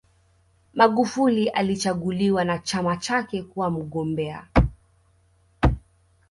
[0.73, 4.47] magufuli alichaguliwa na chama chake kuwa mgombea